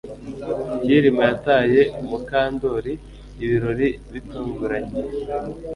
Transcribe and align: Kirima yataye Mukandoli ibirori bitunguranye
Kirima 0.81 1.21
yataye 1.29 1.81
Mukandoli 2.07 2.93
ibirori 3.43 3.87
bitunguranye 4.11 4.99